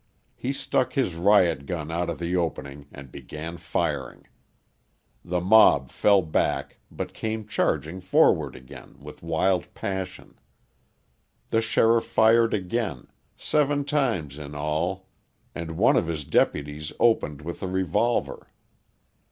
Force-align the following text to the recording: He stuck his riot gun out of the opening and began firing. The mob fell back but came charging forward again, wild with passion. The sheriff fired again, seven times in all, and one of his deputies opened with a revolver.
He 0.35 0.51
stuck 0.51 0.93
his 0.93 1.13
riot 1.13 1.67
gun 1.67 1.91
out 1.91 2.09
of 2.09 2.17
the 2.17 2.35
opening 2.35 2.87
and 2.91 3.11
began 3.11 3.57
firing. 3.57 4.25
The 5.23 5.39
mob 5.39 5.91
fell 5.91 6.23
back 6.23 6.79
but 6.89 7.13
came 7.13 7.45
charging 7.47 8.01
forward 8.01 8.55
again, 8.55 8.95
wild 8.99 9.61
with 9.65 9.73
passion. 9.75 10.39
The 11.49 11.61
sheriff 11.61 12.05
fired 12.07 12.51
again, 12.55 13.09
seven 13.37 13.85
times 13.85 14.39
in 14.39 14.55
all, 14.55 15.07
and 15.53 15.77
one 15.77 15.95
of 15.95 16.07
his 16.07 16.25
deputies 16.25 16.91
opened 16.99 17.43
with 17.43 17.61
a 17.61 17.67
revolver. 17.67 18.49